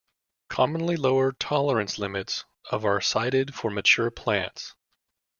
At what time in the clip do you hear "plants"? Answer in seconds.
4.09-4.73